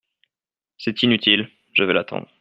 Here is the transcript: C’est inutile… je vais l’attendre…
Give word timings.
C’est 0.79 1.03
inutile… 1.03 1.47
je 1.73 1.83
vais 1.83 1.93
l’attendre… 1.93 2.25